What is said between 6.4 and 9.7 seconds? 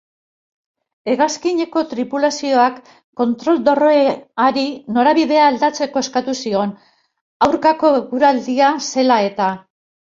zion, aurkako eguraldia zela eta.